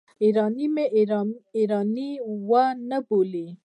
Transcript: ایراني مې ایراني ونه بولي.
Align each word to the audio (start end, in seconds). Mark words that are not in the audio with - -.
ایراني 0.23 0.65
مې 0.75 0.85
ایراني 1.57 2.09
ونه 2.49 2.97
بولي. 3.07 3.47